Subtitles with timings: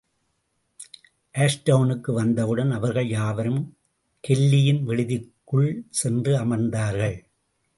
[1.35, 3.61] ஆஷ்டவுனுக்கு வந்தவுடன் அவர்கள் யாவரும்
[4.23, 7.17] கெல்லியின் விடுதிக்குள் சென்று அமர்ந்தார்கள்.